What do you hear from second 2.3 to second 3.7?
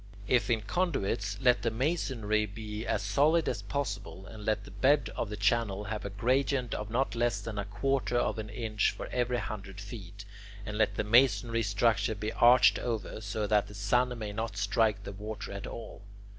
be as solid as